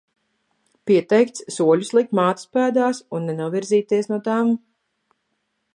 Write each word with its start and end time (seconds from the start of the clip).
Pieteikts, 0.91 1.43
soļus 1.57 1.91
likt 1.97 2.17
mātes 2.21 2.49
pēdās 2.57 3.03
un 3.19 3.29
nenovirzīties 3.33 4.13
no 4.15 4.21
tām. 4.31 4.51